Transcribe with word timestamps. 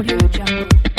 Audio 0.00 0.16
Jungle. 0.32 0.89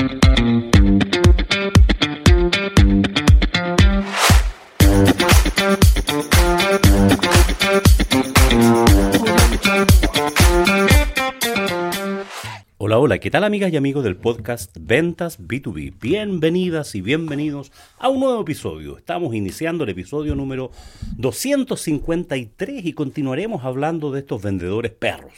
¿Qué 13.22 13.30
tal 13.30 13.44
amigas 13.44 13.72
y 13.72 13.78
amigos 13.78 14.04
del 14.04 14.16
podcast 14.16 14.76
Ventas 14.80 15.40
B2B? 15.40 15.94
Bienvenidas 16.02 16.96
y 16.96 17.02
bienvenidos 17.02 17.72
a 18.00 18.10
un 18.10 18.20
nuevo 18.20 18.42
episodio. 18.42 18.98
Estamos 18.98 19.36
iniciando 19.36 19.84
el 19.84 19.92
episodio 19.92 20.34
número 20.34 20.72
253 21.18 22.84
y 22.84 22.94
continuaremos 22.94 23.64
hablando 23.64 24.12
de 24.12 24.22
estos 24.22 24.42
vendedores 24.42 24.92
perros, 24.94 25.34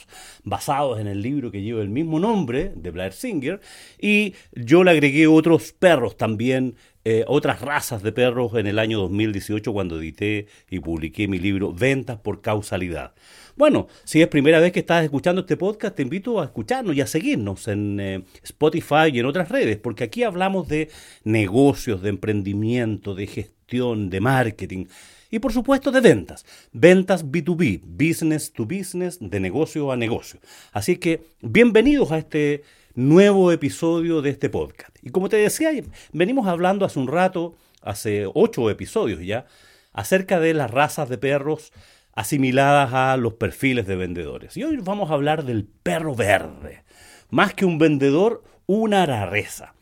basados 0.45 1.01
en 1.01 1.07
el 1.07 1.21
libro 1.21 1.51
que 1.51 1.61
lleva 1.61 1.81
el 1.81 1.89
mismo 1.89 2.21
nombre 2.21 2.71
de 2.73 2.91
Blair 2.91 3.11
Singer 3.11 3.59
y 3.99 4.33
yo 4.53 4.85
le 4.85 4.91
agregué 4.91 5.27
otros 5.27 5.73
perros 5.73 6.15
también 6.15 6.75
eh, 7.05 7.25
otras 7.27 7.59
razas 7.59 8.01
de 8.01 8.13
perros 8.13 8.53
en 8.55 8.65
el 8.65 8.79
año 8.79 8.97
2018 8.99 9.73
cuando 9.73 9.99
edité 9.99 10.47
y 10.69 10.79
publiqué 10.79 11.27
mi 11.27 11.37
libro 11.37 11.73
Ventas 11.73 12.17
por 12.17 12.39
Causalidad. 12.39 13.13
Bueno, 13.55 13.87
si 14.03 14.19
es 14.19 14.27
primera 14.29 14.59
vez 14.59 14.71
que 14.71 14.79
estás 14.79 15.03
escuchando 15.03 15.41
este 15.41 15.57
podcast, 15.57 15.95
te 15.95 16.01
invito 16.01 16.41
a 16.41 16.45
escucharnos 16.45 16.95
y 16.95 17.01
a 17.01 17.07
seguirnos 17.07 17.67
en 17.67 17.99
eh, 17.99 18.23
Spotify 18.41 19.11
y 19.13 19.19
en 19.19 19.27
otras 19.27 19.49
redes, 19.49 19.77
porque 19.77 20.03
aquí 20.05 20.23
hablamos 20.23 20.67
de 20.67 20.89
negocios, 21.23 22.01
de 22.01 22.09
emprendimiento, 22.09 23.13
de 23.13 23.27
gestión, 23.27 24.09
de 24.09 24.21
marketing 24.21 24.85
y 25.29 25.37
por 25.37 25.53
supuesto 25.53 25.91
de 25.91 26.01
ventas. 26.01 26.45
Ventas 26.71 27.23
B2B, 27.27 27.81
business 27.85 28.51
to 28.51 28.65
business, 28.65 29.19
de 29.21 29.39
negocio 29.39 29.91
a 29.91 29.97
negocio. 29.97 30.39
Así 30.71 30.97
que 30.97 31.21
bienvenidos 31.41 32.11
a 32.11 32.17
este 32.17 32.63
nuevo 32.95 33.51
episodio 33.51 34.23
de 34.23 34.31
este 34.31 34.49
podcast. 34.49 34.97
Y 35.03 35.11
como 35.11 35.29
te 35.29 35.37
decía, 35.37 35.69
venimos 36.11 36.47
hablando 36.47 36.85
hace 36.85 36.97
un 36.97 37.07
rato, 37.07 37.55
hace 37.83 38.25
ocho 38.33 38.71
episodios 38.71 39.21
ya, 39.23 39.45
acerca 39.91 40.39
de 40.39 40.55
las 40.55 40.71
razas 40.71 41.07
de 41.07 41.19
perros 41.19 41.71
asimiladas 42.13 42.93
a 42.93 43.17
los 43.17 43.33
perfiles 43.33 43.87
de 43.87 43.95
vendedores. 43.95 44.55
Y 44.57 44.63
hoy 44.63 44.77
vamos 44.77 45.09
a 45.11 45.15
hablar 45.15 45.43
del 45.45 45.65
perro 45.65 46.15
verde. 46.15 46.83
Más 47.29 47.53
que 47.53 47.65
un 47.65 47.77
vendedor, 47.79 48.43
una 48.65 49.05
rareza. 49.05 49.73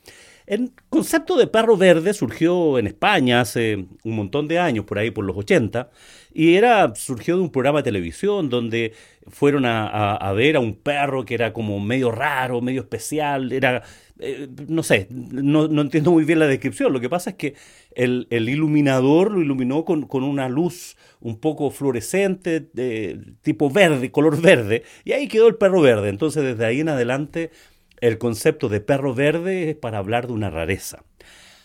El 0.48 0.72
concepto 0.90 1.38
de 1.38 1.48
perro 1.48 1.78
verde 1.78 2.14
surgió 2.14 2.78
en 2.80 2.88
España 2.88 3.42
hace 3.42 3.86
un 4.04 4.16
montón 4.16 4.48
de 4.48 4.59
años, 4.59 4.86
por 4.86 4.98
ahí 5.00 5.12
por 5.12 5.24
los 5.24 5.38
80, 5.38 5.90
y 6.34 6.56
era, 6.56 6.94
surgió 6.96 7.36
de 7.38 7.44
un 7.44 7.52
programa 7.52 7.80
de 7.80 7.84
televisión 7.84 8.50
donde 8.50 8.94
fueron 9.28 9.66
a, 9.66 9.88
a- 9.88 10.16
a 10.16 10.34
ver 10.34 10.56
a 10.58 10.59
un 10.59 10.76
perro 10.76 11.24
que 11.26 11.36
era 11.36 11.54
como 11.54 11.80
medio 11.80 12.12
raro, 12.12 12.59
medio 12.59 12.82
especial, 12.82 13.52
era, 13.54 13.84
eh, 14.22 14.47
no 14.67 14.83
sé, 14.83 15.08
no, 15.09 15.67
no 15.67 15.81
entiendo 15.81 16.11
muy 16.11 16.23
bien 16.23 16.39
la 16.39 16.47
descripción. 16.47 16.94
Lo 16.94 17.00
que 17.00 17.09
pasa 17.09 17.31
es 17.31 17.36
que 17.36 17.55
el, 17.95 18.28
el 18.30 18.47
iluminador 18.50 19.31
lo 19.31 19.41
iluminó 19.41 19.83
con, 19.83 20.03
con 20.03 20.23
una 20.23 20.47
luz 20.47 20.95
un 21.19 21.39
poco 21.39 21.72
fluorescente, 21.72 22.61
de 22.73 23.19
tipo 23.41 23.69
verde, 23.69 24.11
color 24.11 24.41
verde, 24.41 24.83
y 25.03 25.13
ahí 25.13 25.28
quedó 25.28 25.47
el 25.47 25.55
perro 25.55 25.81
verde. 25.81 26.09
Entonces 26.09 26.44
desde 26.44 26.66
ahí 26.66 26.80
en 26.80 26.89
adelante 26.89 27.52
el 28.00 28.17
concepto 28.17 28.69
de 28.69 28.81
perro 28.81 29.13
verde 29.13 29.72
es 29.72 29.75
para 29.75 29.97
hablar 29.97 30.28
de 30.28 30.33
una 30.33 30.50
rareza. 30.50 31.03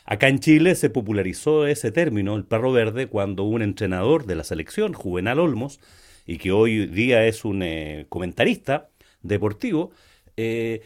Acá 0.04 0.28
en 0.28 0.38
Chile 0.38 0.76
se 0.76 0.88
popularizó 0.88 1.66
ese 1.66 1.90
término, 1.90 2.36
el 2.36 2.44
perro 2.44 2.70
verde, 2.70 3.08
cuando 3.08 3.42
un 3.42 3.60
entrenador 3.60 4.24
de 4.24 4.36
la 4.36 4.44
selección, 4.44 4.92
Juvenal 4.92 5.40
Olmos, 5.40 5.80
y 6.26 6.38
que 6.38 6.52
hoy 6.52 6.86
día 6.86 7.26
es 7.26 7.44
un 7.44 7.62
eh, 7.62 8.06
comentarista 8.08 8.88
deportivo, 9.22 9.90
eh, 10.36 10.82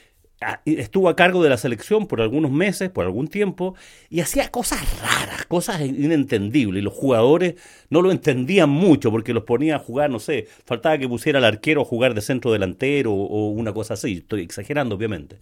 estuvo 0.64 1.08
a 1.08 1.16
cargo 1.16 1.42
de 1.42 1.50
la 1.50 1.56
selección 1.58 2.06
por 2.06 2.20
algunos 2.20 2.50
meses, 2.50 2.91
por 2.91 3.05
algún 3.05 3.28
tiempo, 3.28 3.74
y 4.08 4.20
hacía 4.20 4.48
cosas 4.50 4.80
raras, 5.00 5.44
cosas 5.46 5.80
inentendibles, 5.80 6.80
y 6.80 6.84
los 6.84 6.95
jugadores 6.95 7.56
no 7.90 8.01
lo 8.01 8.11
entendían 8.11 8.70
mucho 8.70 9.11
porque 9.11 9.34
los 9.34 9.45
ponía 9.45 9.77
a 9.77 9.78
jugar, 9.78 10.11
no 10.11 10.18
sé, 10.18 10.48
faltaba 10.64 10.96
que 10.98 11.08
pusiera 11.08 11.39
al 11.39 11.45
arquero 11.45 11.83
a 11.83 11.84
jugar 11.84 12.14
de 12.14 12.23
centro 12.23 12.52
delantero 12.52 13.12
o, 13.12 13.51
una 13.51 13.73
cosa 13.73 13.95
así, 13.95 14.18
estoy 14.18 14.42
exagerando 14.42 14.95
obviamente. 14.95 15.39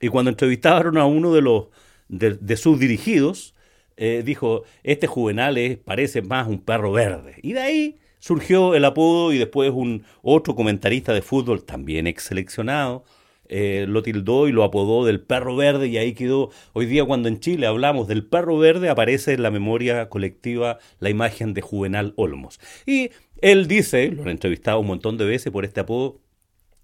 Y 0.00 0.08
cuando 0.08 0.30
entrevistaron 0.30 0.98
a 0.98 1.06
uno 1.06 1.32
de 1.32 1.42
los 1.42 1.66
de, 2.08 2.34
de 2.34 2.56
sus 2.56 2.80
dirigidos, 2.80 3.54
eh, 3.96 4.22
dijo, 4.24 4.64
este 4.82 5.06
juvenal 5.06 5.58
es, 5.58 5.78
parece 5.78 6.22
más 6.22 6.48
un 6.48 6.58
perro 6.58 6.92
verde. 6.92 7.36
Y 7.42 7.52
de 7.52 7.60
ahí 7.60 7.98
surgió 8.18 8.74
el 8.74 8.84
apodo 8.84 9.32
y 9.32 9.38
después 9.38 9.70
un 9.70 10.04
otro 10.22 10.54
comentarista 10.54 11.12
de 11.12 11.22
fútbol, 11.22 11.64
también 11.64 12.06
ex 12.06 12.24
seleccionado, 12.24 13.04
eh, 13.52 13.84
lo 13.86 14.02
tildó 14.02 14.48
y 14.48 14.52
lo 14.52 14.64
apodó 14.64 15.04
del 15.04 15.20
perro 15.20 15.54
verde 15.56 15.86
y 15.88 15.98
ahí 15.98 16.14
quedó. 16.14 16.50
Hoy 16.72 16.86
día 16.86 17.04
cuando 17.04 17.28
en 17.28 17.38
Chile 17.40 17.66
hablamos 17.66 18.08
del 18.08 18.24
perro 18.24 18.56
verde 18.58 18.88
aparece 18.88 19.34
en 19.34 19.42
la 19.42 19.50
memoria 19.50 20.08
colectiva 20.08 20.78
la 21.00 21.10
imagen 21.10 21.52
de 21.54 21.60
Juvenal 21.60 22.14
Olmos. 22.16 22.58
Y 22.86 23.10
él 23.40 23.68
dice, 23.68 24.08
lo 24.10 24.22
han 24.22 24.28
entrevistado 24.30 24.80
un 24.80 24.86
montón 24.86 25.18
de 25.18 25.24
veces 25.26 25.52
por 25.52 25.64
este 25.64 25.80
apodo, 25.80 26.20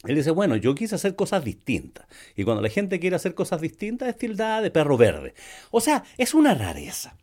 él 0.04 0.14
dice, 0.14 0.30
bueno, 0.30 0.56
yo 0.56 0.74
quise 0.74 0.94
hacer 0.94 1.16
cosas 1.16 1.44
distintas. 1.44 2.06
Y 2.36 2.44
cuando 2.44 2.62
la 2.62 2.68
gente 2.68 3.00
quiere 3.00 3.16
hacer 3.16 3.34
cosas 3.34 3.60
distintas 3.60 4.08
es 4.08 4.16
tildada 4.18 4.60
de 4.62 4.70
perro 4.70 4.96
verde. 4.96 5.34
O 5.70 5.80
sea, 5.80 6.04
es 6.18 6.34
una 6.34 6.54
rareza. 6.54 7.16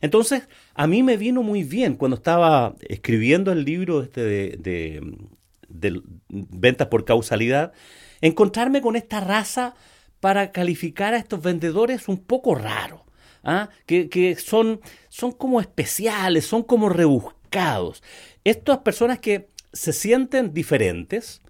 Entonces, 0.00 0.48
a 0.74 0.86
mí 0.86 1.02
me 1.02 1.16
vino 1.16 1.42
muy 1.42 1.64
bien 1.64 1.94
cuando 1.96 2.16
estaba 2.16 2.74
escribiendo 2.88 3.50
el 3.52 3.64
libro 3.64 4.02
este 4.02 4.22
de, 4.22 4.56
de- 4.58 5.16
de 5.68 6.00
ventas 6.28 6.88
por 6.88 7.04
causalidad, 7.04 7.72
encontrarme 8.20 8.80
con 8.80 8.96
esta 8.96 9.20
raza 9.20 9.74
para 10.20 10.52
calificar 10.52 11.14
a 11.14 11.18
estos 11.18 11.42
vendedores 11.42 12.08
un 12.08 12.18
poco 12.18 12.54
raros, 12.54 13.02
¿ah? 13.44 13.68
que, 13.86 14.08
que 14.08 14.36
son, 14.36 14.80
son 15.08 15.32
como 15.32 15.60
especiales, 15.60 16.44
son 16.46 16.62
como 16.62 16.88
rebuscados. 16.88 18.02
Estas 18.44 18.78
personas 18.78 19.20
que 19.20 19.48
se 19.72 19.92
sienten 19.92 20.52
diferentes 20.52 21.40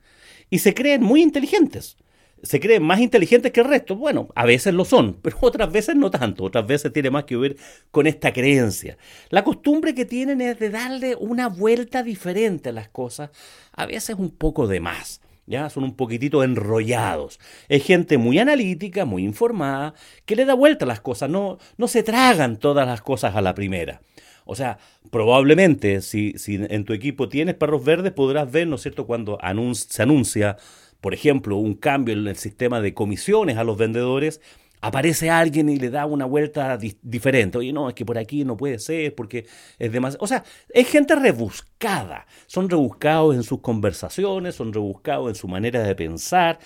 y 0.51 0.59
se 0.59 0.75
creen 0.75 1.03
muy 1.03 1.23
inteligentes. 1.23 1.97
Se 2.43 2.61
creen 2.61 2.85
más 2.85 3.01
inteligentes 3.01 3.51
que 3.51 3.61
el 3.61 3.67
resto. 3.67 3.97
Bueno, 3.97 4.29
a 4.37 4.47
veces 4.47 4.73
lo 4.73 4.85
son, 4.85 5.15
pero 5.23 5.37
otras 5.41 5.73
veces 5.73 5.97
no 5.97 6.11
tanto. 6.11 6.45
Otras 6.45 6.67
veces 6.67 6.93
tiene 6.93 7.11
más 7.11 7.25
que 7.25 7.37
ver 7.37 7.57
con 7.91 8.07
esta 8.07 8.33
creencia. 8.33 8.97
La 9.31 9.45
costumbre 9.45 9.95
que 9.95 10.05
tienen 10.05 10.41
es 10.41 10.59
de 10.59 10.71
darle 10.71 11.17
una 11.17 11.49
vuelta 11.49 12.03
diferente 12.03 12.69
a 12.69 12.73
las 12.73 12.89
cosas, 12.89 13.31
a 13.73 13.87
veces 13.87 14.17
un 14.19 14.31
poco 14.31 14.67
de 14.67 14.81
más. 14.81 15.21
Ya 15.49 15.71
son 15.71 15.85
un 15.85 15.97
poquitito 15.97 16.45
enrollados. 16.45 17.41
Es 17.69 17.83
gente 17.83 18.19
muy 18.19 18.39
analítica, 18.39 19.07
muy 19.07 19.25
informada, 19.25 19.95
que 20.27 20.37
le 20.37 20.45
da 20.45 20.53
vuelta 20.53 20.85
a 20.85 20.89
las 20.89 21.01
cosas, 21.01 21.31
no, 21.31 21.59
no 21.79 21.89
se 21.89 22.03
tragan 22.03 22.59
todas 22.59 22.87
las 22.87 23.01
cosas 23.01 23.35
a 23.35 23.41
la 23.41 23.55
primera. 23.55 24.03
O 24.45 24.55
sea, 24.55 24.79
probablemente 25.11 26.03
si, 26.03 26.35
si 26.37 26.57
en 26.57 26.85
tu 26.85 26.93
equipo 26.93 27.29
tienes 27.31 27.55
perros 27.55 27.83
verdes, 27.83 28.13
podrás 28.13 28.51
ver, 28.53 28.67
¿no 28.67 28.77
es 28.77 28.83
cierto?, 28.83 29.07
cuando 29.07 29.39
se 29.75 30.03
anuncia, 30.03 30.57
por 31.01 31.15
ejemplo, 31.15 31.57
un 31.57 31.75
cambio 31.75 32.15
en 32.15 32.27
el 32.27 32.37
sistema 32.37 32.83
de 32.83 32.93
comisiones 32.93 33.57
a 33.57 33.65
los 33.65 33.79
vendedores, 33.79 34.43
aparece 34.81 35.31
alguien 35.31 35.69
y 35.69 35.77
le 35.77 35.91
da 35.91 36.07
una 36.07 36.25
vuelta 36.25 36.77
di- 36.77 36.97
diferente. 37.03 37.59
Oye, 37.59 37.73
no, 37.73 37.89
es 37.89 37.95
que 37.95 38.05
por 38.05 38.19
aquí 38.19 38.45
no 38.45 38.57
puede 38.57 38.79
ser 38.79 39.15
porque 39.15 39.47
es 39.79 39.93
demasiado... 39.93 40.25
O 40.25 40.27
sea, 40.27 40.45
es 40.71 40.89
gente 40.89 41.15
rebuscada. 41.15 42.27
Son 42.47 42.69
rebuscados 42.69 43.35
en 43.35 43.43
sus 43.43 43.61
conversaciones, 43.61 44.55
son 44.55 44.73
rebuscados 44.73 45.29
en 45.29 45.35
su 45.35 45.49
manera 45.49 45.83
de 45.83 45.95
pensar. 45.95 46.59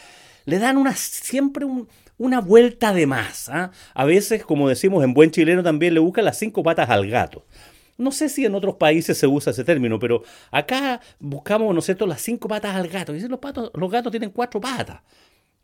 Le 0.45 0.59
dan 0.59 0.77
una, 0.77 0.95
siempre 0.95 1.65
un- 1.65 1.89
una 2.19 2.41
vuelta 2.41 2.93
de 2.93 3.06
más. 3.06 3.49
¿ah? 3.49 3.71
A 3.95 4.05
veces, 4.05 4.45
como 4.45 4.69
decimos 4.69 5.03
en 5.05 5.15
buen 5.15 5.31
chileno, 5.31 5.62
también 5.62 5.95
le 5.95 6.01
buscan 6.01 6.25
las 6.25 6.39
cinco 6.39 6.62
patas 6.62 6.91
al 6.91 7.09
gato. 7.09 7.47
No 7.99 8.11
sé 8.11 8.28
si 8.28 8.45
en 8.45 8.55
otros 8.55 8.77
países 8.77 9.19
se 9.19 9.27
usa 9.27 9.53
ese 9.53 9.65
término, 9.65 9.99
pero 9.99 10.22
acá 10.51 11.01
buscamos, 11.21 11.72
¿no 11.72 11.78
es 11.78 11.84
cierto?, 11.84 12.06
las 12.06 12.21
cinco 12.21 12.49
patas 12.49 12.75
al 12.75 12.89
gato. 12.89 13.12
Dicen, 13.12 13.31
los, 13.31 13.41
los 13.75 13.91
gatos 13.91 14.11
tienen 14.11 14.31
cuatro 14.31 14.61
patas. 14.61 15.03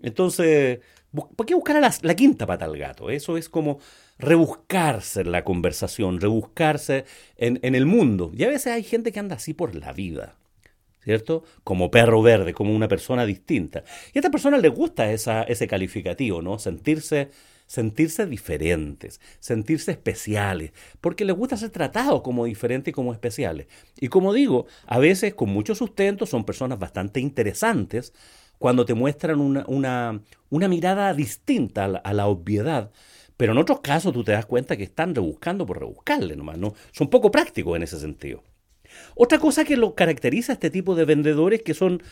Entonces, 0.00 0.80
¿por 1.12 1.46
qué 1.46 1.54
buscar 1.54 1.76
a 1.76 1.80
la, 1.80 2.14
quinta 2.14 2.46
pata 2.46 2.64
al 2.64 2.76
gato? 2.76 3.10
Eso 3.10 3.36
es 3.36 3.48
como 3.48 3.78
rebuscarse 4.18 5.22
en 5.22 5.32
la 5.32 5.44
conversación, 5.44 6.20
rebuscarse 6.20 7.04
en, 7.36 7.74
el 7.74 7.86
mundo. 7.86 8.30
Y 8.34 8.44
a 8.44 8.48
veces 8.48 8.72
hay 8.72 8.82
gente 8.82 9.12
que 9.12 9.20
anda 9.20 9.36
así 9.36 9.54
por 9.54 9.74
la 9.74 9.92
vida. 9.92 10.36
¿cierto? 11.02 11.42
Como 11.64 11.90
perro 11.90 12.20
verde, 12.20 12.52
como 12.52 12.74
una 12.74 12.86
persona 12.88 13.24
distinta. 13.24 13.82
Y 14.12 14.18
a 14.18 14.20
esta 14.20 14.30
persona 14.30 14.58
le 14.58 14.68
gusta 14.68 15.10
ese 15.10 15.66
calificativo, 15.66 16.42
¿no? 16.42 16.58
Sentirse, 16.58 17.30
sentirse 17.66 18.26
diferentes, 18.26 19.18
sentirse 19.38 19.92
especiales, 19.92 20.72
porque 21.00 21.24
les 21.24 21.34
gusta 21.34 21.56
ser 21.56 21.70
tratados 21.70 22.20
como 22.20 22.44
diferentes 22.44 22.92
y 22.92 22.94
como 22.94 23.14
especiales. 23.14 23.68
Y 23.98 24.08
como 24.08 24.34
digo, 24.34 24.66
a 24.86 24.98
veces 24.98 25.34
con 25.34 25.48
mucho 25.48 25.74
sustento 25.74 26.26
son 26.26 26.44
personas 26.44 26.78
bastante 26.78 27.20
interesantes 27.20 28.12
cuando 28.58 28.84
te 28.84 28.94
muestran 28.94 29.40
una, 29.40 29.64
una, 29.66 30.20
una 30.50 30.68
mirada 30.68 31.14
distinta 31.14 31.84
a 31.84 32.12
la, 32.12 32.26
obviedad. 32.26 32.90
Pero 33.36 33.52
en 33.52 33.58
otros 33.58 33.80
casos 33.80 34.12
tú 34.12 34.24
te 34.24 34.32
das 34.32 34.46
cuenta 34.46 34.76
que 34.76 34.82
están 34.82 35.14
rebuscando 35.14 35.64
por 35.64 35.78
rebuscarle 35.78 36.34
nomás, 36.34 36.58
¿no? 36.58 36.74
Son 36.92 37.08
poco 37.08 37.30
prácticos 37.30 37.76
en 37.76 37.84
ese 37.84 37.98
sentido. 37.98 38.42
Otra 39.14 39.38
cosa 39.38 39.64
que 39.64 39.76
lo 39.76 39.94
caracteriza 39.94 40.52
a 40.52 40.54
este 40.54 40.70
tipo 40.70 40.94
de 40.94 41.04
vendedores 41.04 41.62
que 41.62 41.74
son 41.74 42.02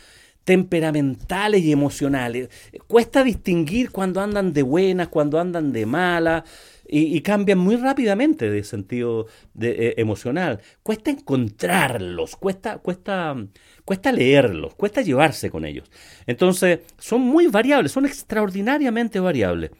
temperamentales 0.47 1.61
y 1.61 1.73
emocionales. 1.73 2.49
Cuesta 2.87 3.21
distinguir 3.21 3.91
cuando 3.91 4.21
andan 4.21 4.53
de 4.53 4.61
buenas, 4.61 5.09
cuando 5.09 5.41
andan 5.41 5.73
de 5.73 5.85
malas. 5.85 6.43
Y, 6.89 7.19
cambian 7.19 7.57
muy 7.57 7.75
rápidamente 7.75 8.49
de 8.49 8.63
sentido 8.63 9.27
de, 9.53 9.71
eh, 9.71 9.95
emocional. 9.97 10.61
Cuesta 10.83 11.11
encontrarlos, 11.11 12.37
cuesta, 12.37 12.77
cuesta, 12.77 13.35
cuesta 13.83 14.09
leerlos, 14.13 14.73
cuesta 14.75 15.01
llevarse 15.01 15.49
con 15.49 15.65
ellos. 15.65 15.91
Entonces, 16.27 16.79
son 16.97 17.19
muy 17.19 17.47
variables, 17.47 17.91
son 17.91 18.05
extraordinariamente 18.05 19.19
variables. 19.19 19.71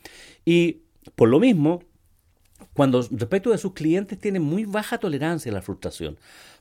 Y 0.44 0.82
por 1.16 1.30
lo 1.30 1.40
mismo, 1.40 1.82
cuando 2.74 3.08
respecto 3.10 3.52
de 3.52 3.58
sus 3.58 3.72
clientes 3.72 4.20
tienen 4.20 4.42
muy 4.42 4.66
baja 4.66 4.98
tolerancia 4.98 5.50
a 5.50 5.56
la 5.56 5.62
frustración 5.62 6.18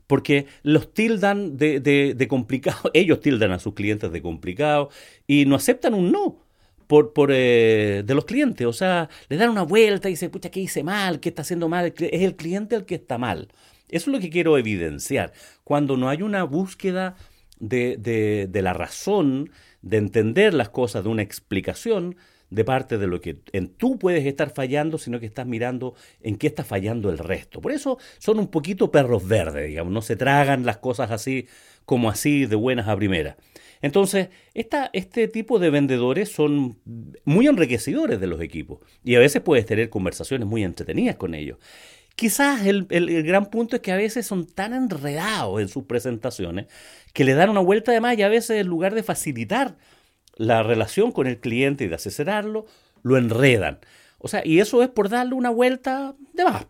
porque 0.07 0.47
los 0.63 0.93
tildan 0.93 1.57
de, 1.57 1.81
de, 1.81 2.29
complicado, 2.29 2.91
ellos 2.95 3.21
tildan 3.21 3.53
a 3.53 3.59
sus 3.59 3.75
clientes 3.75 4.11
de 4.13 4.23
complicado 4.23 4.91
y 5.27 5.47
no 5.47 5.57
aceptan 5.57 5.95
un 5.95 6.13
no 6.13 6.45
por, 6.87 7.13
por 7.13 7.31
eh, 7.33 8.03
de 8.05 8.15
los 8.15 8.25
clientes. 8.25 8.67
O 8.67 8.73
sea, 8.73 9.09
le 9.29 9.37
dan 9.37 9.51
una 9.51 9.63
vuelta 9.63 10.09
y 10.09 10.13
dicen, 10.13 10.31
pucha, 10.31 10.51
¿qué 10.51 10.61
hice 10.61 10.83
mal? 10.85 11.21
¿Qué 11.21 11.29
está 11.29 11.43
haciendo 11.43 11.69
mal? 11.69 11.93
Es 11.99 12.23
el 12.23 12.37
cliente 12.37 12.77
el 12.77 12.85
que 12.85 12.95
está 12.95 13.19
mal. 13.19 13.49
Eso 13.89 14.11
es 14.11 14.15
lo 14.15 14.21
que 14.21 14.31
quiero 14.31 14.59
evidenciar. 14.59 15.33
Cuando 15.65 15.97
no 15.97 16.09
hay 16.09 16.23
una 16.23 16.45
búsqueda 16.45 17.17
de, 17.59 17.97
de, 17.97 18.49
de 18.49 18.63
la 18.63 18.73
razón, 18.73 19.51
de 19.83 19.99
entender 19.99 20.55
las 20.55 20.69
cosas, 20.69 21.05
de 21.05 21.11
una 21.11 21.23
explicación, 21.23 22.17
de 22.51 22.65
parte 22.65 22.99
de 22.99 23.07
lo 23.07 23.21
que 23.21 23.39
en 23.53 23.69
tú 23.69 23.99
puedes 23.99 24.25
estar 24.25 24.51
fallando, 24.51 24.99
sino 24.99 25.19
que 25.21 25.27
estás 25.27 25.47
mirando 25.47 25.95
en 26.21 26.37
qué 26.37 26.47
está 26.47 26.65
fallando 26.65 27.11
el 27.11 27.19
resto. 27.19 27.61
Por 27.61 27.73
eso 27.73 27.99
son 28.19 28.39
un 28.39 28.49
poquito 28.49 28.91
perros 28.91 29.27
verdes, 29.27 29.69
digamos, 29.69 29.93
no 29.93 30.03
se 30.03 30.17
tragan 30.17 30.65
las 30.65 30.79
cosas 30.79 31.11
así 31.11 31.47
como 31.85 32.11
así 32.11 32.47
de 32.47 32.57
buenas 32.57 32.89
a 32.89 32.97
primeras. 32.97 33.37
Entonces, 33.83 34.29
esta, 34.55 34.91
este 34.93 35.29
tipo 35.29 35.59
de 35.59 35.71
vendedores 35.71 36.31
son 36.31 36.79
muy 37.25 37.47
enriquecedores 37.47 38.21
de 38.21 38.27
los 38.27 38.41
equipos 38.41 38.81
y 39.05 39.15
a 39.17 39.19
veces 39.19 39.43
puedes 39.43 39.67
tener 39.67 39.91
conversaciones 39.91 40.49
muy 40.49 40.65
entretenidas 40.65 41.17
con 41.17 41.35
ellos. 41.35 41.59
Quizás 42.17 42.65
el, 42.65 42.87
el, 42.89 43.23
gran 43.25 43.51
punto 43.51 43.77
es 43.77 43.83
que 43.83 43.93
a 43.93 43.97
veces 43.97 44.27
son 44.27 44.47
tan 44.47 44.73
enredados 44.73 45.61
en 45.61 45.69
sus 45.69 45.85
presentaciones 45.85 46.67
que 47.13 47.25
le 47.25 47.35
dan 47.35 47.51
una 47.51 47.61
vuelta 47.61 47.93
de 47.93 48.01
más 48.01 48.17
y 48.17 48.23
a 48.23 48.29
veces 48.29 48.59
en 48.59 48.67
lugar 48.67 48.95
de 48.95 49.03
facilitar 49.03 49.77
la 50.37 50.63
relación 50.63 51.13
con 51.13 51.27
el 51.27 51.41
cliente 51.41 51.85
y 51.85 51.89
de 51.89 51.97
asesorarlo, 51.97 52.67
lo 53.03 53.17
enredan. 53.17 53.79
O 54.19 54.29
sea, 54.29 54.43
y 54.45 54.61
eso 54.61 54.83
es 54.83 54.89
por 54.89 55.09
darle 55.09 55.35
una 55.35 55.51
vuelta 55.51 56.15
de 56.33 56.45
más. 56.45 56.67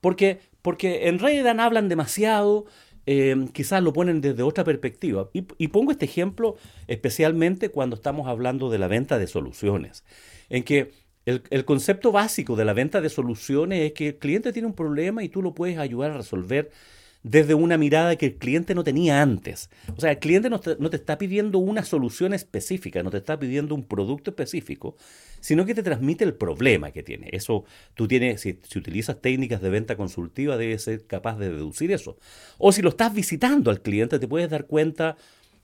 Porque, 0.00 0.40
porque 0.62 1.08
enredan, 1.08 1.60
hablan 1.60 1.88
demasiado, 1.88 2.66
eh, 3.06 3.36
quizás 3.52 3.82
lo 3.82 3.92
ponen 3.92 4.20
desde 4.20 4.42
otra 4.42 4.64
perspectiva. 4.64 5.28
Y, 5.32 5.44
y, 5.58 5.68
pongo 5.68 5.92
este 5.92 6.06
ejemplo 6.06 6.56
especialmente 6.86 7.70
cuando 7.70 7.96
estamos 7.96 8.28
hablando 8.28 8.70
de 8.70 8.78
la 8.78 8.88
venta 8.88 9.18
de 9.18 9.26
soluciones, 9.26 10.04
en 10.48 10.62
que 10.62 10.92
el, 11.26 11.42
el, 11.50 11.64
concepto 11.64 12.12
básico 12.12 12.56
de 12.56 12.64
la 12.64 12.72
venta 12.72 13.00
de 13.00 13.10
soluciones 13.10 13.80
es 13.82 13.92
que 13.92 14.08
el 14.08 14.18
cliente 14.18 14.52
tiene 14.52 14.68
un 14.68 14.74
problema 14.74 15.22
y 15.22 15.28
tú 15.28 15.42
lo 15.42 15.54
puedes 15.54 15.78
ayudar 15.78 16.12
a 16.12 16.16
resolver 16.16 16.70
desde 17.22 17.54
una 17.54 17.76
mirada 17.76 18.16
que 18.16 18.26
el 18.26 18.36
cliente 18.36 18.74
no 18.74 18.84
tenía 18.84 19.20
antes. 19.20 19.68
O 19.94 20.00
sea, 20.00 20.12
el 20.12 20.18
cliente 20.18 20.48
no 20.48 20.60
te, 20.60 20.76
no 20.78 20.88
te, 20.88 20.96
está 20.96 21.18
pidiendo 21.18 21.58
una 21.58 21.84
solución 21.84 22.32
específica, 22.32 23.02
no 23.02 23.10
te 23.10 23.18
está 23.18 23.38
pidiendo 23.38 23.74
un 23.74 23.84
producto 23.84 24.30
específico, 24.30 24.96
sino 25.40 25.66
que 25.66 25.74
te 25.74 25.82
transmite 25.82 26.24
el 26.24 26.34
problema 26.34 26.92
que 26.92 27.02
tiene. 27.02 27.28
Eso 27.32 27.64
tú 27.94 28.08
tienes, 28.08 28.40
si, 28.40 28.58
si 28.62 28.78
utilizas 28.78 29.20
técnicas 29.20 29.60
de 29.60 29.70
venta 29.70 29.96
consultiva, 29.96 30.56
debes 30.56 30.82
ser 30.84 31.06
capaz 31.06 31.38
de 31.38 31.50
deducir 31.50 31.92
eso. 31.92 32.18
O 32.58 32.72
si 32.72 32.80
lo 32.82 32.90
estás 32.90 33.12
visitando 33.12 33.70
al 33.70 33.82
cliente, 33.82 34.18
te 34.18 34.28
puedes 34.28 34.48
dar 34.48 34.66
cuenta 34.66 35.16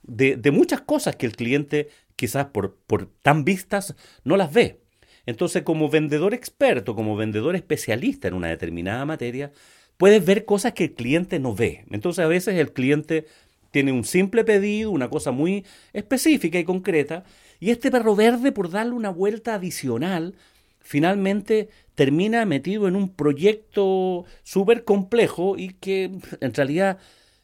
de, 0.02 0.36
de 0.36 0.50
muchas 0.50 0.82
cosas 0.82 1.16
que 1.16 1.26
el 1.26 1.36
cliente 1.36 1.88
quizás 2.16 2.46
por, 2.46 2.76
por 2.86 3.06
tan 3.22 3.44
vistas 3.44 3.94
no 4.24 4.36
las 4.36 4.52
ve. 4.52 4.80
Entonces, 5.26 5.62
como 5.62 5.90
vendedor 5.90 6.34
experto, 6.34 6.94
como 6.94 7.16
vendedor 7.16 7.56
especialista 7.56 8.28
en 8.28 8.34
una 8.34 8.48
determinada 8.48 9.04
materia, 9.04 9.52
puedes 9.96 10.24
ver 10.24 10.44
cosas 10.44 10.72
que 10.72 10.84
el 10.84 10.94
cliente 10.94 11.38
no 11.38 11.54
ve. 11.54 11.84
Entonces 11.90 12.24
a 12.24 12.28
veces 12.28 12.56
el 12.56 12.72
cliente 12.72 13.26
tiene 13.70 13.92
un 13.92 14.04
simple 14.04 14.44
pedido, 14.44 14.90
una 14.90 15.10
cosa 15.10 15.30
muy 15.32 15.64
específica 15.92 16.58
y 16.58 16.64
concreta, 16.64 17.24
y 17.60 17.70
este 17.70 17.90
perro 17.90 18.14
verde, 18.14 18.52
por 18.52 18.70
darle 18.70 18.92
una 18.92 19.10
vuelta 19.10 19.54
adicional, 19.54 20.34
finalmente 20.80 21.68
termina 21.94 22.44
metido 22.44 22.86
en 22.88 22.96
un 22.96 23.08
proyecto 23.08 24.24
súper 24.44 24.84
complejo 24.84 25.56
y 25.58 25.70
que 25.70 26.10
en 26.40 26.54
realidad 26.54 26.98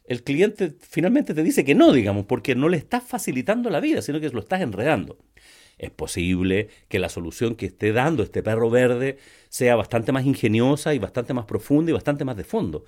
el 0.05 0.23
cliente 0.23 0.73
finalmente 0.79 1.33
te 1.33 1.43
dice 1.43 1.63
que 1.63 1.75
no, 1.75 1.91
digamos, 1.91 2.25
porque 2.25 2.55
no 2.55 2.69
le 2.69 2.77
estás 2.77 3.03
facilitando 3.03 3.69
la 3.69 3.79
vida, 3.79 4.01
sino 4.01 4.19
que 4.19 4.29
lo 4.29 4.39
estás 4.39 4.61
enredando. 4.61 5.17
Es 5.77 5.91
posible 5.91 6.69
que 6.87 6.99
la 6.99 7.09
solución 7.09 7.55
que 7.55 7.65
esté 7.65 7.91
dando 7.91 8.23
este 8.23 8.43
perro 8.43 8.69
verde 8.69 9.17
sea 9.49 9.75
bastante 9.75 10.11
más 10.11 10.25
ingeniosa 10.25 10.93
y 10.93 10.99
bastante 10.99 11.33
más 11.33 11.45
profunda 11.45 11.91
y 11.91 11.93
bastante 11.93 12.25
más 12.25 12.37
de 12.37 12.43
fondo. 12.43 12.85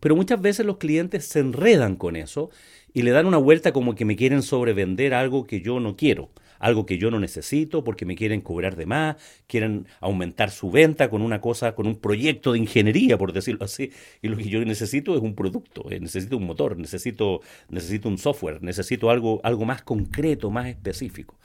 Pero 0.00 0.16
muchas 0.16 0.40
veces 0.40 0.66
los 0.66 0.78
clientes 0.78 1.26
se 1.26 1.40
enredan 1.40 1.96
con 1.96 2.16
eso 2.16 2.50
y 2.92 3.02
le 3.02 3.10
dan 3.10 3.26
una 3.26 3.36
vuelta 3.36 3.72
como 3.72 3.94
que 3.94 4.04
me 4.04 4.16
quieren 4.16 4.42
sobrevender 4.42 5.14
algo 5.14 5.44
que 5.44 5.60
yo 5.60 5.80
no 5.80 5.96
quiero, 5.96 6.30
algo 6.58 6.86
que 6.86 6.98
yo 6.98 7.10
no 7.10 7.20
necesito 7.20 7.84
porque 7.84 8.04
me 8.04 8.16
quieren 8.16 8.40
cobrar 8.40 8.76
de 8.76 8.86
más, 8.86 9.16
quieren 9.46 9.86
aumentar 10.00 10.50
su 10.50 10.70
venta 10.70 11.08
con 11.10 11.22
una 11.22 11.40
cosa, 11.40 11.74
con 11.74 11.86
un 11.86 11.96
proyecto 11.96 12.52
de 12.52 12.58
ingeniería, 12.58 13.18
por 13.18 13.32
decirlo 13.32 13.64
así, 13.64 13.90
y 14.22 14.28
lo 14.28 14.36
que 14.36 14.48
yo 14.48 14.64
necesito 14.64 15.14
es 15.14 15.22
un 15.22 15.34
producto, 15.34 15.90
eh, 15.90 16.00
necesito 16.00 16.36
un 16.36 16.46
motor, 16.46 16.76
necesito, 16.76 17.40
necesito 17.68 18.08
un 18.08 18.18
software, 18.18 18.62
necesito 18.62 19.10
algo, 19.10 19.40
algo 19.44 19.64
más 19.64 19.82
concreto, 19.82 20.50
más 20.50 20.66
específico. 20.68 21.36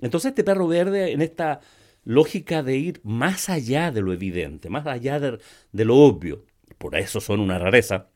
Entonces 0.00 0.30
este 0.30 0.44
perro 0.44 0.66
verde 0.66 1.12
en 1.12 1.22
esta 1.22 1.60
lógica 2.04 2.62
de 2.62 2.76
ir 2.76 3.00
más 3.02 3.48
allá 3.48 3.90
de 3.90 4.02
lo 4.02 4.12
evidente, 4.12 4.68
más 4.68 4.86
allá 4.86 5.20
de, 5.20 5.84
lo 5.84 5.96
obvio, 5.96 6.44
por 6.78 6.96
eso 6.96 7.20
son 7.20 7.40
una 7.40 7.58
rareza, 7.58 8.10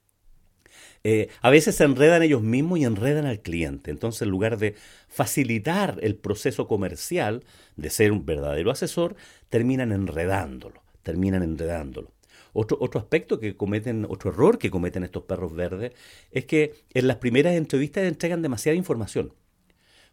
eh, 1.04 1.28
a 1.40 1.50
veces 1.50 1.76
se 1.76 1.84
enredan 1.84 2.22
ellos 2.22 2.42
mismos 2.42 2.80
y 2.80 2.84
enredan 2.84 3.25
al 3.25 3.40
cliente. 3.40 3.90
Entonces, 3.90 4.22
en 4.22 4.30
lugar 4.30 4.58
de 4.58 4.75
facilitar 5.06 5.98
el 6.02 6.16
proceso 6.16 6.66
comercial, 6.66 7.44
de 7.76 7.88
ser 7.88 8.10
un 8.10 8.26
verdadero 8.26 8.70
asesor, 8.72 9.14
terminan 9.48 9.92
enredándolo, 9.92 10.82
terminan 11.04 11.42
enredándolo. 11.44 12.12
Otro, 12.52 12.76
otro 12.80 13.00
aspecto 13.00 13.38
que 13.38 13.56
cometen, 13.56 14.06
otro 14.08 14.30
error 14.30 14.58
que 14.58 14.70
cometen 14.70 15.04
estos 15.04 15.22
perros 15.22 15.54
verdes, 15.54 15.92
es 16.32 16.46
que 16.46 16.75
en 16.92 17.06
las 17.06 17.19
primeras 17.19 17.54
entrevistas 17.54 18.04
entregan 18.04 18.42
demasiada 18.42 18.76
información 18.76 19.32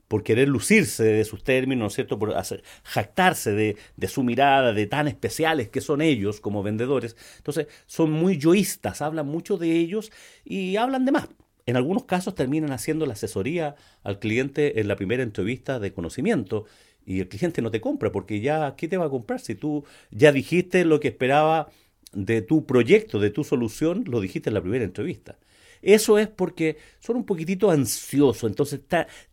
por 0.08 0.24
querer 0.24 0.48
lucirse 0.48 1.04
de 1.04 1.26
sus 1.26 1.44
términos, 1.44 1.80
¿no 1.82 1.88
es 1.88 1.94
cierto? 1.94 2.20
Por 2.20 2.36
hacer, 2.36 2.64
jactarse 2.84 3.52
de, 3.52 3.78
de, 3.98 4.08
su 4.08 4.24
mirada, 4.24 4.74
de 4.74 4.88
tan 4.88 5.08
especiales 5.08 5.70
que 5.70 5.82
son 5.82 6.02
ellos 6.02 6.40
como 6.42 6.64
vendedores. 6.64 7.16
Entonces, 7.38 7.68
son 7.86 8.12
muy 8.12 8.38
yoístas, 8.38 9.02
hablan 9.02 9.28
mucho 9.28 9.58
de 9.58 9.72
ellos 9.72 10.12
y 10.44 10.76
hablan 10.78 11.06
de 11.06 11.12
más. 11.12 11.30
En 11.66 11.76
algunos 11.78 12.06
casos 12.06 12.36
terminan 12.36 12.72
haciendo 12.72 13.06
la 13.06 13.14
asesoría 13.14 13.76
al 14.04 14.20
cliente 14.20 14.80
en 14.80 14.88
la 14.88 14.96
primera 14.96 15.24
entrevista 15.24 15.80
de 15.80 15.94
conocimiento 15.94 16.66
y 17.06 17.22
el 17.22 17.28
cliente 17.28 17.62
no 17.62 17.72
te 17.72 17.82
compra 17.82 18.12
porque 18.12 18.40
ya, 18.40 18.76
¿qué 18.76 18.88
te 18.88 18.98
va 18.98 19.06
a 19.06 19.10
comprar 19.10 19.40
si 19.40 19.56
tú 19.56 19.84
ya 20.12 20.32
dijiste 20.32 20.86
lo 20.86 21.00
que 21.00 21.08
esperaba 21.10 21.70
de 22.14 22.42
tu 22.42 22.66
proyecto, 22.66 23.20
de 23.20 23.30
tu 23.32 23.44
solución, 23.44 24.04
lo 24.08 24.22
dijiste 24.22 24.50
en 24.50 24.56
la 24.56 24.62
primera 24.62 24.86
entrevista? 24.86 25.38
Eso 25.86 26.18
es 26.18 26.28
porque 26.28 26.78
son 27.00 27.16
un 27.16 27.26
poquitito 27.26 27.70
ansiosos, 27.70 28.50
entonces 28.50 28.82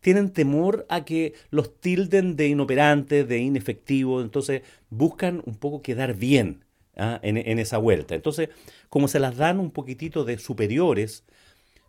tienen 0.01 0.29
temor 0.29 0.85
a 0.87 1.03
que 1.03 1.33
los 1.49 1.79
tilden 1.81 2.35
de 2.35 2.47
inoperantes, 2.47 3.27
de 3.27 3.39
inefectivos, 3.39 4.23
entonces 4.23 4.61
buscan 4.91 5.41
un 5.47 5.55
poco 5.55 5.81
quedar 5.81 6.13
bien 6.13 6.63
¿ah? 6.95 7.19
en, 7.23 7.57
esa 7.57 7.79
vuelta. 7.79 8.13
Entonces, 8.13 8.49
como 8.89 9.07
se 9.07 9.19
las 9.19 9.35
dan 9.35 9.59
un 9.59 9.71
poquitito 9.71 10.25
de 10.25 10.37
superiores, 10.37 11.23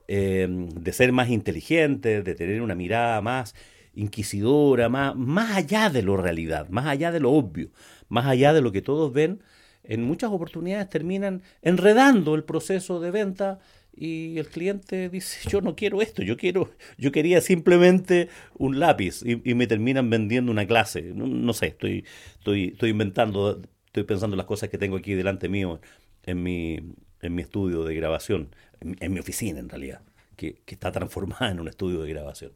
eh, 0.09 0.49
de 0.49 0.93
ser 0.95 1.13
más 1.13 1.29
inteligentes, 1.29 2.25
de 2.25 2.35
tener 2.35 2.63
una 2.63 2.75
mirada 2.75 3.21
más 3.21 3.55
inquisidora, 3.95 4.89
más, 4.89 5.15
más 5.15 5.59
allá 5.59 5.91
de 5.91 6.01
lo 6.01 6.17
realidad, 6.17 6.71
más 6.71 6.87
allá 6.87 7.13
de 7.13 7.21
lo 7.21 7.33
obvio, 7.33 7.69
más 8.09 8.25
allá 8.25 8.55
de 8.55 8.63
lo 8.63 8.73
que 8.73 8.81
todos 8.81 9.13
ven, 9.13 9.43
en 9.83 10.03
muchas 10.03 10.31
oportunidades 10.31 10.89
terminan 10.89 11.43
enredando 11.61 12.35
el 12.35 12.45
proceso 12.45 12.99
de 13.01 13.11
venta 13.11 13.59
y 13.97 14.39
el 14.39 14.49
cliente 14.49 15.09
dice 15.09 15.49
yo 15.49 15.61
no 15.61 15.77
quiero 15.77 16.03
esto 16.03 16.23
yo 16.23 16.37
quiero 16.37 16.71
yo 16.99 17.13
quería 17.13 17.41
simplemente 17.41 18.29
un 18.57 18.81
lápiz 18.81 19.23
y, 19.25 19.55
me 19.55 19.67
terminan 19.67 20.11
vendiendo 20.11 20.51
una 20.51 20.67
clase. 20.67 21.03
No, 21.15 21.53
sé 21.53 21.67
estoy 21.69 22.05
estoy 22.39 22.69
estoy 22.69 22.91
inventando 22.91 23.63
estoy 23.87 24.05
pensando 24.05 24.35
en 24.35 24.39
las 24.39 24.47
cosas 24.47 24.69
que 24.69 24.79
tengo 24.79 24.97
aquí 24.97 25.15
delante 25.15 25.49
mío 25.49 25.81
en 26.25 26.43
mi 26.43 26.81
en 27.23 27.35
mi 27.35 27.43
estudio 27.43 27.85
de 27.85 27.95
grabación 27.95 28.55
en, 28.81 29.13
mi 29.13 29.21
oficina 29.21 29.61
en 29.61 29.69
realidad 29.69 30.03
que, 30.37 30.57
que 30.65 30.75
está 30.75 30.91
transformada 30.91 31.51
en 31.51 31.61
un 31.61 31.69
estudio 31.69 32.03
de 32.03 32.09
grabación. 32.09 32.53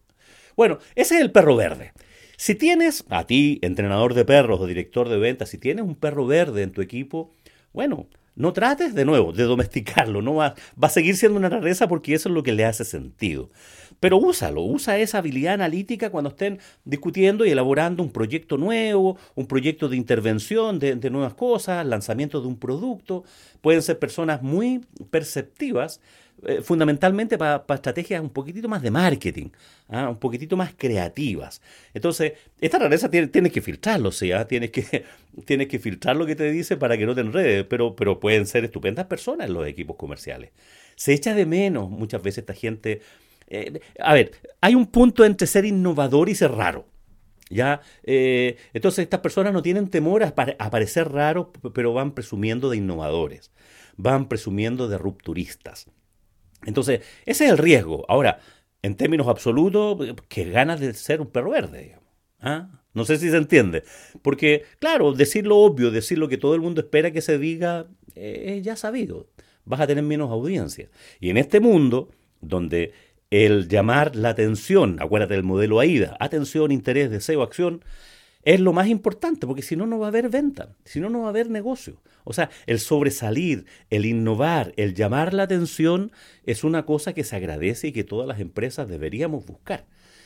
Bueno 0.57 0.79
ese 0.97 1.17
es 1.17 1.21
el 1.21 1.31
perro 1.31 1.57
verde. 1.57 1.93
Si 2.37 2.55
tienes 2.55 3.05
a 3.09 3.27
ti 3.27 3.59
entrenador 3.63 4.15
de 4.15 4.25
perros 4.25 4.61
o 4.61 4.67
director 4.67 5.09
de 5.09 5.19
ventas 5.19 5.51
si 5.51 5.59
tienes 5.59 5.85
un 5.85 5.95
perro 5.95 6.27
verde 6.27 6.63
en 6.63 6.73
tu 6.73 6.83
equipo 6.83 7.33
bueno 7.73 8.09
no 8.39 8.53
trates 8.53 8.95
de 8.95 9.05
nuevo 9.05 9.33
de 9.33 9.43
domesticarlo, 9.45 10.23
no 10.23 10.37
va, 10.37 10.55
va 10.83 10.87
a 10.87 10.91
seguir 10.91 11.17
siendo 11.17 11.39
una 11.39 11.49
rareza 11.49 11.89
porque 11.89 12.15
eso 12.15 12.29
es 12.29 12.35
lo 12.35 12.43
que 12.43 12.53
le 12.53 12.65
hace 12.65 12.85
sentido. 12.85 13.51
Pero 14.01 14.17
úsalo, 14.19 14.63
usa 14.63 14.99
esa 14.99 15.19
habilidad 15.19 15.55
analítica 15.55 16.11
cuando 16.11 16.31
estén 16.31 16.61
discutiendo 16.85 17.45
y 17.45 17.51
elaborando 17.51 18.03
un 18.03 18.11
proyecto 18.11 18.57
nuevo, 18.57 19.19
un 19.35 19.47
proyecto 19.47 19.89
de 19.89 19.97
intervención 19.97 20.79
de, 20.79 21.11
nuevas 21.11 21.35
cosas, 21.35 21.85
lanzamiento 21.85 22.41
de 22.41 22.47
un 22.47 22.59
producto. 22.59 23.25
Pueden 23.61 23.83
ser 23.83 23.99
personas 23.99 24.41
muy 24.41 24.85
perceptivas, 25.11 26.01
eh, 26.47 26.61
fundamentalmente 26.63 27.37
para 27.37 27.65
estrategias 27.69 28.21
un 28.21 28.31
poquitito 28.31 28.69
más 28.69 28.83
de 28.83 28.91
marketing, 28.91 29.49
¿ah? 29.89 30.09
un 30.09 30.19
poquitito 30.19 30.57
más 30.57 30.75
creativas. 30.77 31.61
Entonces, 31.95 32.33
esta 32.61 32.79
rareza 32.79 33.11
tienes 33.11 33.53
que 33.53 33.61
filtrarlo. 33.61 34.11
¿ah? 34.35 34.45
tienes, 34.47 34.71
que, 34.71 35.05
tienes 35.45 35.69
que 35.69 35.79
filtrar 35.79 36.17
lo 36.17 36.27
que 36.27 36.37
te 36.37 36.51
dice 36.51 36.77
para 36.77 36.97
que 36.97 37.07
no 37.07 37.15
te 37.15 37.21
enredes, 37.23 37.65
pero, 37.65 37.97
pero 37.97 38.21
pueden 38.21 38.47
ser 38.47 38.65
estupendas 38.65 39.07
personas 39.07 39.49
en 39.49 39.55
los 39.55 39.67
equipos 39.67 39.97
comerciales. 39.97 40.51
Se 40.97 41.13
echa 41.13 41.35
de 41.35 41.47
menos 41.47 41.91
muchas 41.91 42.23
veces 42.23 42.39
esta 42.39 42.55
gente 42.55 43.01
eh, 43.51 43.81
a 43.99 44.15
ver, 44.15 44.33
hay 44.61 44.75
un 44.75 44.87
punto 44.87 45.25
entre 45.25 45.47
ser 45.47 45.65
innovador 45.65 46.29
y 46.29 46.35
ser 46.35 46.53
raro. 46.53 46.87
¿Ya? 47.51 47.81
Eh, 48.03 48.59
entonces 48.75 49.05
estas 49.05 49.21
personas 49.21 49.55
no 49.55 49.63
tienen 49.63 49.89
temor 49.89 50.23
a, 50.23 50.35
parecer 50.35 51.11
raros, 51.11 51.47
pero 51.73 51.95
van 51.95 52.13
presumiendo 52.13 52.69
de 52.69 52.77
innovadores, 52.77 53.51
van 53.97 54.29
presumiendo 54.29 54.87
de 54.87 54.99
rupturistas. 54.99 55.87
Entonces, 56.65 57.01
ese 57.27 57.47
es 57.47 57.51
el 57.51 57.59
riesgo. 57.59 58.05
Ahora, 58.09 58.41
en 58.83 58.97
términos 58.97 59.29
absolutos, 59.29 60.15
que 60.29 60.51
ganas 60.51 60.81
de 60.81 60.95
ser 60.95 61.21
un 61.21 61.29
perro 61.29 61.51
verde, 61.51 61.97
¿Ah? 62.41 62.69
No 62.95 63.05
sé 63.05 63.19
si 63.19 63.31
se 63.31 63.37
entiende. 63.37 63.83
Porque, 64.23 64.65
claro, 64.79 65.13
decir 65.13 65.47
lo 65.47 65.59
obvio, 65.59 65.91
decir 65.91 66.19
lo 66.19 66.29
que 66.29 66.39
todo 66.39 66.55
el 66.55 66.61
mundo 66.61 66.81
espera 66.81 67.11
que 67.11 67.21
se 67.21 67.39
diga, 67.39 67.87
eh, 68.15 68.61
ya 68.63 68.77
sabido. 68.77 69.29
Vas 69.65 69.81
a 69.81 69.87
tener 69.87 70.05
menos 70.05 70.31
audiencia. 70.31 70.89
Y 71.21 71.31
en 71.31 71.37
este 71.37 71.61
mundo, 71.61 72.11
donde 72.41 72.93
el 73.31 73.69
llamar 73.69 74.17
la 74.17 74.31
atención, 74.31 74.97
acuérdate 75.01 75.35
del 75.35 75.43
modelo 75.43 75.81
AIDA, 75.81 76.17
atención, 76.19 76.73
interés, 76.73 77.11
deseo, 77.11 77.43
acción, 77.43 77.85
es 78.49 78.61
lo 78.61 78.73
más 78.73 78.89
importante, 78.89 79.47
porque 79.47 79.61
si 79.61 79.77
no, 79.77 79.87
no 79.87 79.99
va 79.99 80.07
a 80.07 80.09
haber 80.09 80.31
venta, 80.31 80.75
si 80.87 81.01
no, 81.01 81.11
no 81.11 81.21
va 81.21 81.27
a 81.27 81.29
haber 81.29 81.51
negocio. 81.51 82.01
O 82.25 82.33
sea, 82.33 82.49
el 82.65 82.79
sobresalir, 82.79 83.67
el 83.91 84.07
innovar, 84.07 84.73
el 84.79 84.95
llamar 84.95 85.35
la 85.35 85.43
atención 85.43 86.13
es 86.45 86.65
una 86.65 86.87
cosa 86.87 87.13
que 87.13 87.25
se 87.25 87.37
agradece 87.37 87.89
y 87.89 87.93
que 87.93 88.05
todas 88.05 88.27
las 88.27 88.41
empresas 88.41 88.89
deberíamos 88.89 89.45
buscar. 89.45 89.85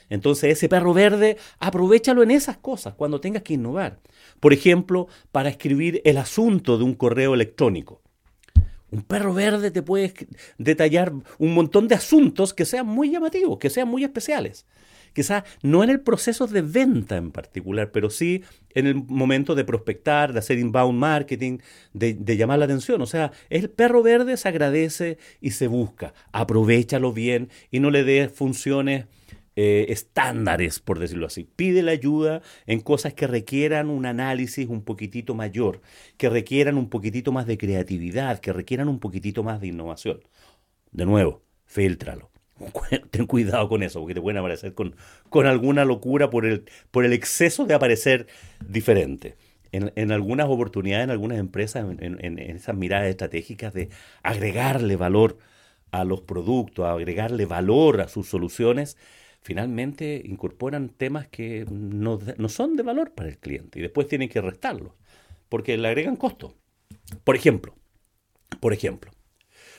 Entonces, 0.09 0.53
ese 0.53 0.69
perro 0.69 0.95
verde, 0.95 1.37
aprovechalo 1.59 2.23
en 2.23 2.31
esas 2.31 2.59
cosas 2.59 2.95
cuando 2.95 3.21
tengas 3.21 3.43
que 3.43 3.55
innovar. 3.55 3.99
Por 4.39 4.53
ejemplo, 4.53 5.09
para 5.33 5.49
escribir 5.49 6.01
el 6.05 6.17
asunto 6.17 6.79
de 6.79 6.85
un 6.85 6.95
correo 6.95 7.35
electrónico. 7.35 8.03
Un 8.93 9.03
perro 9.03 9.35
verde 9.35 9.73
te 9.73 9.83
puede 9.83 10.15
detallar 10.59 11.13
un 11.39 11.55
montón 11.55 11.89
de 11.89 11.97
asuntos 11.97 12.55
que 12.55 12.67
sean 12.67 12.87
muy 12.87 13.11
llamativos, 13.11 13.59
que 13.59 13.69
sean 13.69 13.89
muy 13.89 14.05
especiales. 14.05 14.65
Quizás 15.13 15.45
no 15.63 15.85
en 15.85 15.91
el 15.91 16.01
proceso 16.01 16.47
de 16.47 16.63
venta 16.63 17.17
en 17.17 17.31
particular, 17.31 17.91
pero 17.93 18.11
sí 18.11 18.43
en 18.75 18.87
el 18.87 18.95
momento 18.95 19.55
de 19.55 19.65
prospectar, 19.65 20.33
de 20.33 20.39
hacer 20.39 20.59
inbound 20.59 20.99
marketing, 20.99 21.59
de, 21.93 22.37
llamar 22.37 22.59
la 22.59 22.65
atención. 22.65 23.01
O 23.03 23.07
sea, 23.07 23.33
el 23.51 23.71
perro 23.71 24.03
verde 24.03 24.37
se 24.37 24.49
agradece 24.49 25.19
y 25.41 25.51
se 25.51 25.67
busca. 25.67 26.15
Aprovechalo 26.33 27.13
bien 27.13 27.51
y 27.71 27.81
no 27.81 27.91
le 27.91 28.05
des 28.05 28.33
funciones 28.33 29.07
eh, 29.55 29.87
estándares, 29.91 30.81
por 30.81 30.99
decirlo 30.99 31.27
así. 31.27 31.47
Pide 31.57 31.83
la 31.83 31.93
ayuda 31.93 32.41
en 32.67 32.81
cosas 32.81 33.13
que 33.15 33.27
requieran 33.27 33.91
un 33.91 34.07
análisis 34.07 34.69
un 34.69 34.83
poquitito 34.83 35.35
mayor, 35.35 35.83
que 36.17 36.31
requieran 36.31 36.79
un 36.79 36.89
poquitito 36.89 37.33
más 37.33 37.47
de 37.47 37.59
creatividad, 37.59 38.39
que 38.41 38.53
requieran 38.53 38.89
un 38.89 38.99
poquitito 38.99 39.43
más 39.43 39.61
de 39.61 39.69
innovación. 39.69 40.21
De 40.91 41.05
nuevo, 41.07 41.43
filtralo. 41.67 42.32
Ten 43.11 43.27
cuidado 43.27 43.69
con 43.69 43.83
eso, 43.83 44.01
porque 44.01 44.15
te 44.15 44.21
pueden 44.21 44.39
aparecer 44.39 44.75
con, 44.75 44.95
con 45.29 45.47
alguna 45.47 45.85
locura 45.85 46.31
por 46.31 46.47
el, 46.47 46.65
por 46.91 47.05
el 47.05 47.13
exceso 47.13 47.65
de 47.65 47.75
aparecer 47.75 48.27
diferente. 48.67 49.37
En, 49.75 50.13
algunas 50.13 50.49
oportunidades, 50.49 51.05
en 51.05 51.11
algunas 51.11 51.39
empresas, 51.39 51.87
en, 51.99 52.19
en, 52.23 52.39
esas 52.39 52.77
miradas 52.77 53.09
estratégicas 53.09 53.73
de 53.73 53.89
agregarle 54.23 54.97
valor 54.97 55.39
a 55.93 56.05
los 56.05 56.21
productos, 56.21 56.85
agregarle 56.85 57.47
valor 57.47 58.03
a 58.03 58.09
sus 58.09 58.29
soluciones, 58.29 58.99
finalmente 59.41 60.23
incorporan 60.25 60.91
temas 60.91 61.27
que 61.29 61.67
no, 61.71 62.19
son 62.49 62.77
de 62.77 62.83
valor 62.83 63.13
para 63.13 63.29
el 63.29 63.39
cliente 63.39 63.79
y 63.79 63.83
después 63.83 64.09
tienen 64.09 64.29
que 64.29 64.41
restarlos 64.41 64.93
porque 65.49 65.77
le 65.77 65.89
agregan 65.89 66.17
costo. 66.17 66.55
Por 67.25 67.37
ejemplo, 67.37 67.75
por 68.61 68.73
ejemplo. 68.73 69.11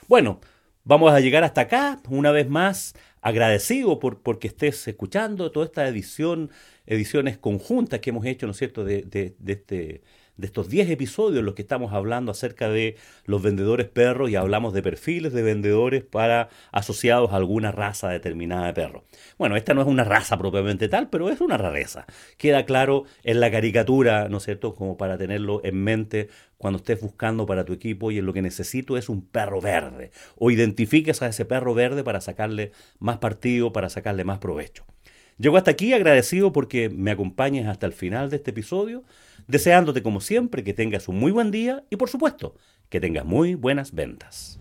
Bueno, 0.07 0.39
vamos 0.83 1.11
a 1.13 1.19
llegar 1.19 1.43
hasta 1.43 1.61
acá 1.61 2.01
una 2.09 2.31
vez 2.31 2.49
más 2.49 2.93
agradecido 3.21 3.99
por 3.99 4.21
porque 4.21 4.47
estés 4.47 4.87
escuchando 4.87 5.51
toda 5.51 5.65
esta 5.65 5.87
edición, 5.87 6.51
ediciones 6.85 7.37
conjuntas 7.37 7.99
que 7.99 8.09
hemos 8.11 8.25
hecho, 8.25 8.45
¿no 8.47 8.51
es 8.51 8.57
cierto?, 8.57 8.83
de, 8.83 9.03
de, 9.03 9.35
de 9.39 9.53
este 9.53 10.01
de 10.37 10.47
estos 10.47 10.69
10 10.69 10.89
episodios 10.89 11.39
en 11.39 11.45
los 11.45 11.55
que 11.55 11.61
estamos 11.61 11.93
hablando 11.93 12.31
acerca 12.31 12.69
de 12.69 12.95
los 13.25 13.41
vendedores 13.41 13.87
perros 13.87 14.29
y 14.29 14.35
hablamos 14.35 14.73
de 14.73 14.81
perfiles 14.81 15.33
de 15.33 15.43
vendedores 15.43 16.03
para 16.03 16.49
asociados 16.71 17.31
a 17.31 17.35
alguna 17.35 17.71
raza 17.71 18.09
determinada 18.09 18.67
de 18.67 18.73
perros. 18.73 19.03
Bueno, 19.37 19.55
esta 19.55 19.73
no 19.73 19.81
es 19.81 19.87
una 19.87 20.03
raza 20.03 20.37
propiamente 20.37 20.89
tal, 20.89 21.09
pero 21.09 21.29
es 21.29 21.41
una 21.41 21.57
rareza. 21.57 22.05
Queda 22.37 22.65
claro 22.65 23.03
en 23.23 23.39
la 23.39 23.51
caricatura, 23.51 24.27
¿no 24.29 24.37
es 24.37 24.43
cierto?, 24.43 24.73
como 24.73 24.97
para 24.97 25.17
tenerlo 25.17 25.61
en 25.63 25.83
mente 25.83 26.29
cuando 26.57 26.77
estés 26.77 27.01
buscando 27.01 27.45
para 27.45 27.65
tu 27.65 27.73
equipo 27.73 28.09
y 28.09 28.17
en 28.19 28.25
lo 28.25 28.33
que 28.33 28.41
necesito 28.41 28.97
es 28.97 29.09
un 29.09 29.27
perro 29.27 29.61
verde. 29.61 30.11
O 30.37 30.49
identifiques 30.49 31.21
a 31.21 31.27
ese 31.27 31.45
perro 31.45 31.73
verde 31.73 32.03
para 32.03 32.21
sacarle 32.21 32.71
más 32.99 33.17
partido, 33.17 33.73
para 33.73 33.89
sacarle 33.89 34.23
más 34.23 34.39
provecho. 34.39 34.85
Llego 35.37 35.57
hasta 35.57 35.71
aquí 35.71 35.93
agradecido 35.93 36.53
porque 36.53 36.89
me 36.89 37.11
acompañes 37.11 37.67
hasta 37.67 37.85
el 37.85 37.93
final 37.93 38.29
de 38.29 38.37
este 38.37 38.51
episodio 38.51 39.03
deseándote 39.47 40.03
como 40.03 40.21
siempre 40.21 40.63
que 40.63 40.73
tengas 40.73 41.07
un 41.07 41.19
muy 41.19 41.31
buen 41.31 41.51
día 41.51 41.83
y 41.89 41.95
por 41.97 42.09
supuesto 42.09 42.55
que 42.89 42.99
tengas 42.99 43.25
muy 43.25 43.55
buenas 43.55 43.93
ventas. 43.93 44.59